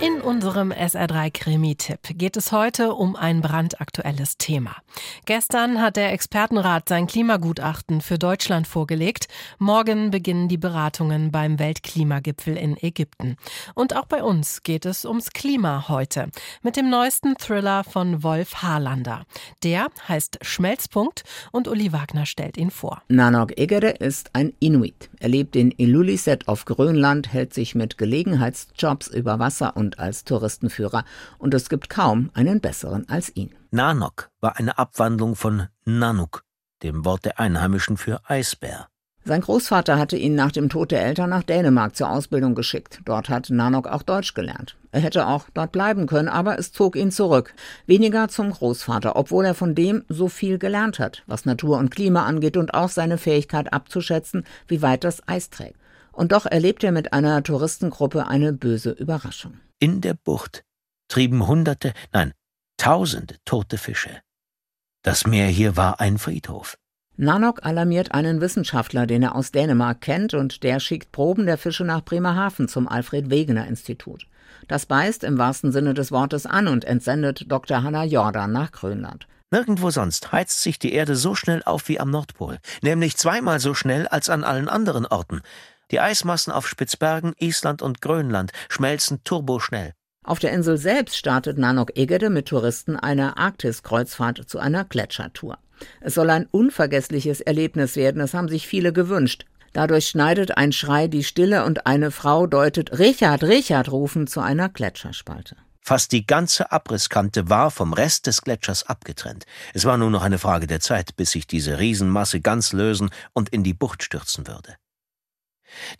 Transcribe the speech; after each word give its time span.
In 0.00 0.20
unserem 0.20 0.70
SR3 0.70 1.32
Krimi-Tipp 1.32 2.16
geht 2.16 2.36
es 2.36 2.52
heute 2.52 2.94
um 2.94 3.16
ein 3.16 3.40
brandaktuelles 3.40 4.38
Thema. 4.38 4.76
Gestern 5.24 5.82
hat 5.82 5.96
der 5.96 6.12
Expertenrat 6.12 6.88
sein 6.88 7.08
Klimagutachten 7.08 8.00
für 8.00 8.16
Deutschland 8.16 8.68
vorgelegt. 8.68 9.26
Morgen 9.58 10.12
beginnen 10.12 10.46
die 10.46 10.56
Beratungen 10.56 11.32
beim 11.32 11.58
Weltklimagipfel 11.58 12.56
in 12.56 12.76
Ägypten. 12.80 13.36
Und 13.74 13.96
auch 13.96 14.06
bei 14.06 14.22
uns 14.22 14.62
geht 14.62 14.86
es 14.86 15.04
ums 15.04 15.32
Klima 15.32 15.88
heute. 15.88 16.28
Mit 16.62 16.76
dem 16.76 16.90
neuesten 16.90 17.34
Thriller 17.36 17.82
von 17.82 18.22
Wolf 18.22 18.62
Harlander. 18.62 19.24
Der 19.64 19.88
heißt 20.06 20.38
Schmelzpunkt 20.42 21.24
und 21.50 21.66
Uli 21.66 21.92
Wagner 21.92 22.24
stellt 22.24 22.56
ihn 22.56 22.70
vor. 22.70 23.02
Nanok 23.08 23.58
Egede 23.58 23.88
ist 23.88 24.30
ein 24.34 24.52
Inuit. 24.60 25.10
Er 25.18 25.30
lebt 25.30 25.56
in 25.56 25.72
Ilulissat 25.76 26.46
auf 26.46 26.66
Grönland, 26.66 27.32
hält 27.32 27.52
sich 27.52 27.74
mit 27.74 27.98
Gelegenheitsjobs 27.98 29.08
über 29.08 29.40
Wasser 29.40 29.76
und 29.76 29.87
und 29.88 29.98
als 29.98 30.24
Touristenführer, 30.24 31.04
und 31.38 31.54
es 31.54 31.70
gibt 31.70 31.88
kaum 31.88 32.30
einen 32.34 32.60
besseren 32.60 33.08
als 33.08 33.34
ihn. 33.34 33.54
Nanok 33.70 34.30
war 34.40 34.56
eine 34.56 34.76
Abwandlung 34.76 35.34
von 35.34 35.68
Nanuk, 35.86 36.44
dem 36.82 37.06
Wort 37.06 37.24
der 37.24 37.40
Einheimischen 37.40 37.96
für 37.96 38.20
Eisbär. 38.28 38.88
Sein 39.24 39.40
Großvater 39.40 39.98
hatte 39.98 40.16
ihn 40.16 40.34
nach 40.34 40.52
dem 40.52 40.68
Tod 40.68 40.90
der 40.90 41.04
Eltern 41.04 41.30
nach 41.30 41.42
Dänemark 41.42 41.96
zur 41.96 42.10
Ausbildung 42.10 42.54
geschickt. 42.54 43.00
Dort 43.04 43.28
hat 43.28 43.50
Nanok 43.50 43.86
auch 43.86 44.02
Deutsch 44.02 44.34
gelernt. 44.34 44.76
Er 44.90 45.00
hätte 45.00 45.26
auch 45.26 45.46
dort 45.52 45.72
bleiben 45.72 46.06
können, 46.06 46.28
aber 46.28 46.58
es 46.58 46.72
zog 46.72 46.96
ihn 46.96 47.10
zurück. 47.10 47.54
Weniger 47.86 48.28
zum 48.28 48.50
Großvater, 48.50 49.16
obwohl 49.16 49.44
er 49.46 49.54
von 49.54 49.74
dem 49.74 50.04
so 50.08 50.28
viel 50.28 50.58
gelernt 50.58 50.98
hat, 50.98 51.24
was 51.26 51.46
Natur 51.46 51.78
und 51.78 51.90
Klima 51.90 52.24
angeht 52.24 52.56
und 52.56 52.74
auch 52.74 52.88
seine 52.88 53.18
Fähigkeit 53.18 53.72
abzuschätzen, 53.72 54.44
wie 54.66 54.82
weit 54.82 55.04
das 55.04 55.26
Eis 55.26 55.50
trägt. 55.50 55.78
Und 56.18 56.32
doch 56.32 56.46
erlebt 56.46 56.82
er 56.82 56.90
mit 56.90 57.12
einer 57.12 57.42
Touristengruppe 57.44 58.26
eine 58.26 58.52
böse 58.52 58.90
Überraschung. 58.90 59.60
In 59.78 60.00
der 60.00 60.14
Bucht 60.14 60.64
trieben 61.06 61.46
Hunderte, 61.46 61.92
nein, 62.12 62.32
Tausende 62.76 63.36
tote 63.44 63.76
Fische. 63.76 64.10
Das 65.02 65.26
Meer 65.26 65.46
hier 65.46 65.76
war 65.76 66.00
ein 66.00 66.18
Friedhof. 66.18 66.76
Nanok 67.16 67.64
alarmiert 67.64 68.12
einen 68.12 68.40
Wissenschaftler, 68.40 69.06
den 69.06 69.22
er 69.22 69.36
aus 69.36 69.52
Dänemark 69.52 70.00
kennt, 70.00 70.34
und 70.34 70.62
der 70.64 70.80
schickt 70.80 71.10
Proben 71.12 71.46
der 71.46 71.58
Fische 71.58 71.84
nach 71.84 72.04
Bremerhaven 72.04 72.68
zum 72.68 72.88
Alfred 72.88 73.30
Wegener 73.30 73.66
Institut. 73.66 74.26
Das 74.68 74.86
beißt 74.86 75.22
im 75.24 75.38
wahrsten 75.38 75.72
Sinne 75.72 75.94
des 75.94 76.12
Wortes 76.12 76.46
an 76.46 76.68
und 76.68 76.84
entsendet 76.84 77.50
Dr. 77.50 77.82
Hanna 77.82 78.04
Jordan 78.04 78.52
nach 78.52 78.70
Grönland. 78.70 79.28
Nirgendwo 79.50 79.90
sonst 79.90 80.30
heizt 80.30 80.62
sich 80.62 80.78
die 80.78 80.92
Erde 80.92 81.16
so 81.16 81.34
schnell 81.34 81.62
auf 81.64 81.88
wie 81.88 81.98
am 81.98 82.10
Nordpol, 82.10 82.58
nämlich 82.82 83.16
zweimal 83.16 83.60
so 83.60 83.74
schnell 83.74 84.06
als 84.06 84.30
an 84.30 84.44
allen 84.44 84.68
anderen 84.68 85.06
Orten. 85.06 85.42
Die 85.90 86.00
Eismassen 86.00 86.52
auf 86.52 86.68
Spitzbergen, 86.68 87.34
Island 87.38 87.82
und 87.82 88.00
Grönland 88.00 88.52
schmelzen 88.68 89.24
turboschnell. 89.24 89.94
Auf 90.22 90.38
der 90.38 90.52
Insel 90.52 90.76
selbst 90.76 91.16
startet 91.16 91.56
Nanok 91.56 91.96
Egede 91.96 92.28
mit 92.28 92.48
Touristen 92.48 92.96
eine 92.96 93.38
Arktis-Kreuzfahrt 93.38 94.42
zu 94.46 94.58
einer 94.58 94.84
Gletschertour. 94.84 95.58
Es 96.00 96.14
soll 96.14 96.28
ein 96.28 96.46
unvergessliches 96.50 97.40
Erlebnis 97.40 97.96
werden, 97.96 98.18
das 98.18 98.34
haben 98.34 98.48
sich 98.48 98.66
viele 98.66 98.92
gewünscht. 98.92 99.46
Dadurch 99.72 100.08
schneidet 100.08 100.56
ein 100.56 100.72
Schrei 100.72 101.08
die 101.08 101.24
Stille 101.24 101.64
und 101.64 101.86
eine 101.86 102.10
Frau 102.10 102.46
deutet 102.46 102.98
Richard, 102.98 103.42
Richard 103.42 103.90
rufen 103.90 104.26
zu 104.26 104.40
einer 104.40 104.68
Gletscherspalte. 104.68 105.56
Fast 105.80 106.12
die 106.12 106.26
ganze 106.26 106.70
Abrisskante 106.70 107.48
war 107.48 107.70
vom 107.70 107.94
Rest 107.94 108.26
des 108.26 108.42
Gletschers 108.42 108.86
abgetrennt. 108.86 109.46
Es 109.72 109.86
war 109.86 109.96
nur 109.96 110.10
noch 110.10 110.22
eine 110.22 110.38
Frage 110.38 110.66
der 110.66 110.80
Zeit, 110.80 111.16
bis 111.16 111.30
sich 111.30 111.46
diese 111.46 111.78
Riesenmasse 111.78 112.40
ganz 112.40 112.74
lösen 112.74 113.08
und 113.32 113.48
in 113.48 113.62
die 113.62 113.72
Bucht 113.72 114.02
stürzen 114.02 114.46
würde. 114.46 114.74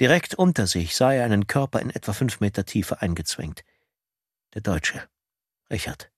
Direkt 0.01 0.35
unter 0.35 0.67
sich 0.67 0.97
sah 0.97 1.13
er 1.13 1.25
einen 1.25 1.47
Körper 1.47 1.81
in 1.81 1.91
etwa 1.91 2.13
fünf 2.13 2.41
Meter 2.41 2.65
Tiefe 2.65 3.01
eingezwängt. 3.03 3.65
Der 4.55 4.63
Deutsche. 4.63 5.09
Richard. 5.71 6.11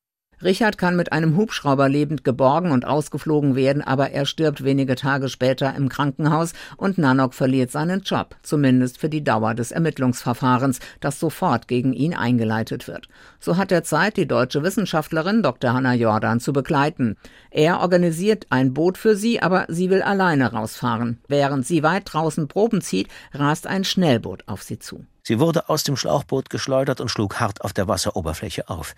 Richard 0.43 0.79
kann 0.79 0.97
mit 0.97 1.13
einem 1.13 1.37
Hubschrauber 1.37 1.91
lebend 1.91 2.25
geborgen 2.25 2.71
und 2.71 2.87
ausgeflogen 2.87 3.57
werden, 3.57 3.83
aber 3.83 4.11
er 4.11 4.25
stirbt 4.25 4.65
wenige 4.65 4.95
Tage 4.95 5.29
später 5.29 5.75
im 5.75 5.91
Krankenhaus 5.91 6.55
und 6.79 6.97
Nanok 6.97 7.35
verliert 7.35 7.71
seinen 7.71 8.01
Job, 8.01 8.37
zumindest 8.43 8.99
für 8.99 9.11
die 9.11 9.23
Dauer 9.23 9.55
des 9.55 9.71
Ermittlungsverfahrens, 9.71 10.81
das 11.01 11.21
sofort 11.21 11.69
gegen 11.69 11.93
ihn 11.93 12.15
eingeleitet 12.15 12.89
wird. 12.89 13.09
So 13.39 13.59
hat 13.59 13.71
er 13.71 13.85
Zeit, 13.85 14.17
die 14.17 14.27
deutsche 14.27 14.63
Wissenschaftlerin 14.63 15.43
Dr. 15.43 15.75
Hanna 15.75 15.93
Jordan 15.93 16.41
zu 16.41 16.55
begleiten. 16.55 17.17
Er 17.51 17.81
organisiert 17.81 18.47
ein 18.49 18.73
Boot 18.73 18.97
für 18.97 19.17
sie, 19.17 19.43
aber 19.43 19.67
sie 19.69 19.91
will 19.91 20.01
alleine 20.01 20.53
rausfahren. 20.53 21.21
Während 21.29 21.67
sie 21.67 21.83
weit 21.83 22.05
draußen 22.07 22.49
Proben 22.49 22.81
zieht, 22.81 23.09
rast 23.35 23.67
ein 23.67 23.85
Schnellboot 23.85 24.45
auf 24.47 24.63
sie 24.63 24.79
zu. 24.79 25.05
Sie 25.23 25.39
wurde 25.39 25.69
aus 25.69 25.85
dem 25.85 25.97
Schlauchboot 25.97 26.49
geschleudert 26.49 27.01
und 27.01 27.11
schlug 27.11 27.41
hart 27.41 27.61
auf 27.61 27.75
der 27.75 27.89
Wasseroberfläche 27.89 28.69
auf. 28.71 28.95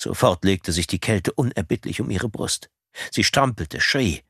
Sofort 0.00 0.44
legte 0.44 0.72
sich 0.72 0.86
die 0.86 0.98
Kälte 0.98 1.32
unerbittlich 1.32 2.00
um 2.00 2.08
ihre 2.08 2.30
Brust. 2.30 2.70
Sie 3.10 3.22
stampelte, 3.22 3.80
schrie, 3.80 4.22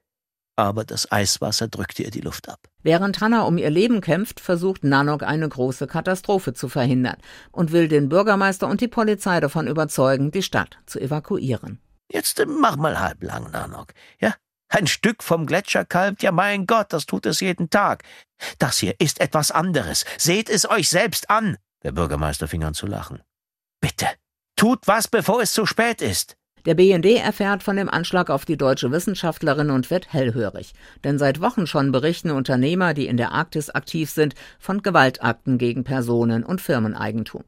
aber 0.57 0.85
das 0.85 1.11
Eiswasser 1.13 1.69
drückte 1.69 2.03
ihr 2.03 2.11
die 2.11 2.21
Luft 2.21 2.49
ab. 2.49 2.59
Während 2.83 3.21
Hannah 3.21 3.43
um 3.43 3.57
ihr 3.57 3.71
Leben 3.71 4.01
kämpft, 4.01 4.41
versucht 4.41 4.83
Nanok 4.83 5.23
eine 5.23 5.49
große 5.49 5.87
Katastrophe 5.87 6.55
zu 6.55 6.69
verhindern 6.69 7.17
und 7.53 7.71
will 7.71 7.87
den 7.87 8.09
Bürgermeister 8.09 8.67
und 8.67 8.81
die 8.81 8.89
Polizei 8.89 9.39
davon 9.39 9.69
überzeugen, 9.69 10.33
die 10.33 10.43
Stadt 10.43 10.79
zu 10.87 10.99
evakuieren. 10.99 11.81
Jetzt 12.11 12.45
mach 12.47 12.77
mal 12.77 12.99
halblang, 12.99 13.53
Nanok. 13.53 13.95
Ja? 14.21 14.35
Ein 14.69 14.89
Stück 14.89 15.23
vom 15.23 15.47
Gletscher 15.47 15.85
kalbt, 15.85 16.23
ja 16.23 16.33
mein 16.33 16.67
Gott, 16.67 16.93
das 16.93 17.07
tut 17.07 17.27
es 17.27 17.41
jeden 17.41 17.71
Tag. 17.71 18.03
Das 18.59 18.79
hier 18.79 18.97
ist 18.99 19.21
etwas 19.21 19.53
anderes. 19.53 20.05
Seht 20.19 20.51
es 20.51 20.69
euch 20.69 20.89
selbst 20.89 21.31
an. 21.31 21.59
Der 21.85 21.93
Bürgermeister 21.93 22.49
fing 22.49 22.65
an 22.65 22.75
zu 22.75 22.87
lachen. 22.87 23.23
Tut 24.61 24.87
was, 24.87 25.09
bevor 25.09 25.41
es 25.41 25.55
zu 25.55 25.65
spät 25.65 26.03
ist. 26.03 26.37
Der 26.67 26.75
BND 26.75 27.07
erfährt 27.17 27.63
von 27.63 27.77
dem 27.77 27.89
Anschlag 27.89 28.29
auf 28.29 28.45
die 28.45 28.59
deutsche 28.59 28.91
Wissenschaftlerin 28.91 29.71
und 29.71 29.91
wird 29.91 30.13
hellhörig. 30.13 30.75
Denn 31.03 31.19
seit 31.19 31.41
Wochen 31.41 31.67
schon 31.67 31.93
berichten 31.93 32.31
Unternehmer, 32.31 32.93
die 32.93 33.07
in 33.07 33.17
der 33.17 33.33
Arktis 33.33 33.71
aktiv 33.71 34.11
sind, 34.11 34.35
von 34.59 34.83
Gewaltakten 34.83 35.57
gegen 35.57 35.83
Personen 35.83 36.45
und 36.45 36.61
Firmeneigentum. 36.61 37.45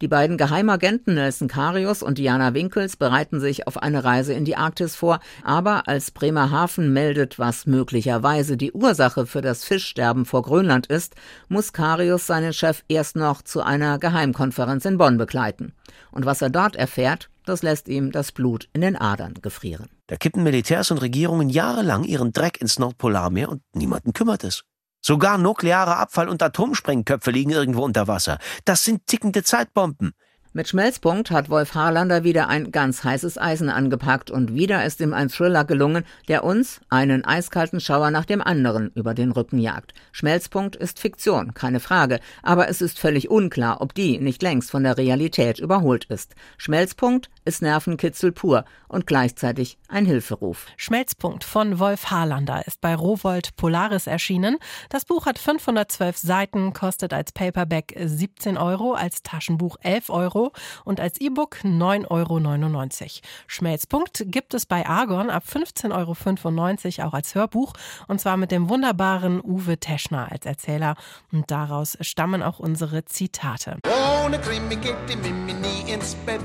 Die 0.00 0.08
beiden 0.08 0.36
Geheimagenten 0.36 1.14
Nelson 1.14 1.48
Karius 1.48 2.02
und 2.02 2.18
Diana 2.18 2.54
Winkels 2.54 2.96
bereiten 2.96 3.38
sich 3.38 3.66
auf 3.66 3.80
eine 3.82 4.02
Reise 4.02 4.32
in 4.32 4.44
die 4.44 4.56
Arktis 4.56 4.96
vor, 4.96 5.20
aber 5.44 5.86
als 5.86 6.10
Bremerhaven 6.10 6.92
meldet, 6.92 7.38
was 7.38 7.66
möglicherweise 7.66 8.56
die 8.56 8.72
Ursache 8.72 9.26
für 9.26 9.42
das 9.42 9.64
Fischsterben 9.64 10.24
vor 10.24 10.42
Grönland 10.42 10.86
ist, 10.86 11.14
muss 11.48 11.72
Karius 11.72 12.26
seinen 12.26 12.52
Chef 12.52 12.82
erst 12.88 13.16
noch 13.16 13.42
zu 13.42 13.62
einer 13.62 13.98
Geheimkonferenz 13.98 14.84
in 14.84 14.98
Bonn 14.98 15.18
begleiten. 15.18 15.72
Und 16.10 16.26
was 16.26 16.42
er 16.42 16.50
dort 16.50 16.76
erfährt, 16.76 17.30
das 17.44 17.62
lässt 17.62 17.88
ihm 17.88 18.12
das 18.12 18.32
Blut 18.32 18.68
in 18.72 18.80
den 18.80 18.96
Adern 18.96 19.34
gefrieren. 19.42 19.88
Da 20.06 20.16
kippen 20.16 20.42
Militärs 20.42 20.90
und 20.90 20.98
Regierungen 20.98 21.48
jahrelang 21.48 22.04
ihren 22.04 22.32
Dreck 22.32 22.60
ins 22.60 22.78
Nordpolarmeer 22.78 23.48
und 23.48 23.62
niemanden 23.74 24.12
kümmert 24.12 24.44
es. 24.44 24.64
Sogar 25.04 25.36
nuklearer 25.36 25.98
Abfall 25.98 26.28
und 26.28 26.42
Atomsprengköpfe 26.42 27.32
liegen 27.32 27.50
irgendwo 27.50 27.82
unter 27.82 28.06
Wasser. 28.06 28.38
Das 28.64 28.84
sind 28.84 29.06
tickende 29.08 29.42
Zeitbomben. 29.42 30.14
Mit 30.54 30.68
Schmelzpunkt 30.68 31.30
hat 31.30 31.48
Wolf 31.48 31.74
Harlander 31.74 32.24
wieder 32.24 32.48
ein 32.48 32.72
ganz 32.72 33.04
heißes 33.04 33.38
Eisen 33.38 33.70
angepackt 33.70 34.30
und 34.30 34.54
wieder 34.54 34.84
ist 34.84 35.00
ihm 35.00 35.14
ein 35.14 35.30
Thriller 35.30 35.64
gelungen, 35.64 36.04
der 36.28 36.44
uns 36.44 36.82
einen 36.90 37.24
eiskalten 37.24 37.80
Schauer 37.80 38.10
nach 38.10 38.26
dem 38.26 38.42
anderen 38.42 38.90
über 38.94 39.14
den 39.14 39.32
Rücken 39.32 39.58
jagt. 39.58 39.94
Schmelzpunkt 40.12 40.76
ist 40.76 41.00
Fiktion, 41.00 41.54
keine 41.54 41.80
Frage, 41.80 42.20
aber 42.42 42.68
es 42.68 42.82
ist 42.82 42.98
völlig 42.98 43.30
unklar, 43.30 43.80
ob 43.80 43.94
die 43.94 44.18
nicht 44.18 44.42
längst 44.42 44.70
von 44.70 44.82
der 44.82 44.98
Realität 44.98 45.58
überholt 45.58 46.04
ist. 46.10 46.34
Schmelzpunkt 46.58 47.30
ist 47.46 47.62
Nervenkitzel 47.62 48.30
pur 48.30 48.66
und 48.88 49.06
gleichzeitig 49.06 49.78
ein 49.88 50.04
Hilferuf. 50.04 50.66
Schmelzpunkt 50.76 51.44
von 51.44 51.78
Wolf 51.78 52.10
Harlander 52.10 52.66
ist 52.66 52.82
bei 52.82 52.94
Rowold 52.94 53.56
Polaris 53.56 54.06
erschienen. 54.06 54.58
Das 54.90 55.06
Buch 55.06 55.24
hat 55.24 55.38
512 55.38 56.18
Seiten, 56.18 56.74
kostet 56.74 57.14
als 57.14 57.32
Paperback 57.32 57.94
17 57.98 58.58
Euro, 58.58 58.92
als 58.92 59.22
Taschenbuch 59.22 59.78
11 59.80 60.10
Euro 60.10 60.41
und 60.84 61.00
als 61.00 61.20
E-Book 61.20 61.58
9,99 61.64 62.08
Euro. 62.10 63.10
Schmelzpunkt 63.46 64.24
gibt 64.26 64.54
es 64.54 64.66
bei 64.66 64.86
Argon 64.86 65.30
ab 65.30 65.44
15,95 65.50 66.98
Euro 66.98 67.08
auch 67.08 67.14
als 67.14 67.34
Hörbuch 67.34 67.74
und 68.08 68.20
zwar 68.20 68.36
mit 68.36 68.50
dem 68.50 68.68
wunderbaren 68.68 69.40
Uwe 69.42 69.78
Teschner 69.78 70.30
als 70.30 70.46
Erzähler. 70.46 70.96
Und 71.30 71.50
daraus 71.50 71.96
stammen 72.00 72.42
auch 72.42 72.58
unsere 72.58 73.04
Zitate. 73.04 73.78
Ohne 74.24 74.38
Krimi 74.38 74.76
geht 74.76 74.96
die 75.08 75.16
Mimi 75.16 75.52
nie 75.54 75.92
ins 75.92 76.14
Bett. 76.26 76.40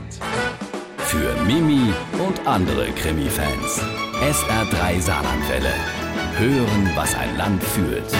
Für 0.97 1.33
Mimi 1.43 1.93
und 2.25 2.45
andere 2.45 2.91
Krimi-Fans. 2.91 3.81
SR3 4.21 4.99
Saarlandwelle. 4.99 5.73
Hören, 6.37 6.91
was 6.95 7.15
ein 7.15 7.37
Land 7.37 7.63
fühlt. 7.63 8.13